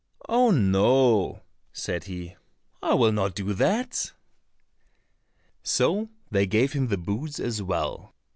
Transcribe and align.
"Oh, 0.27 0.49
no," 0.49 1.43
said 1.73 2.05
he, 2.05 2.35
"I 2.81 2.95
will 2.95 3.11
not 3.11 3.35
do 3.35 3.53
that." 3.53 4.13
So 5.61 6.09
they 6.31 6.47
gave 6.47 6.73
him 6.73 6.87
the 6.87 6.97
boots 6.97 7.39
as 7.39 7.61
well. 7.61 8.11